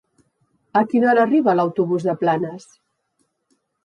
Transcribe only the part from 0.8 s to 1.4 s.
quina hora